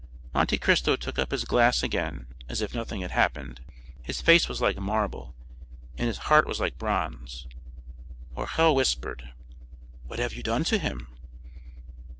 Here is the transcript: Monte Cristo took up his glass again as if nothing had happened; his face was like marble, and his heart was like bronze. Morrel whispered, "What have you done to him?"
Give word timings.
Monte 0.33 0.57
Cristo 0.57 0.95
took 0.95 1.19
up 1.19 1.29
his 1.29 1.45
glass 1.45 1.83
again 1.83 2.25
as 2.49 2.59
if 2.59 2.73
nothing 2.73 3.01
had 3.01 3.11
happened; 3.11 3.63
his 4.01 4.19
face 4.19 4.49
was 4.49 4.59
like 4.59 4.75
marble, 4.79 5.35
and 5.95 6.07
his 6.07 6.17
heart 6.33 6.47
was 6.47 6.59
like 6.59 6.79
bronze. 6.79 7.45
Morrel 8.35 8.73
whispered, 8.73 9.29
"What 10.07 10.17
have 10.17 10.33
you 10.33 10.41
done 10.41 10.63
to 10.63 10.79
him?" 10.79 11.07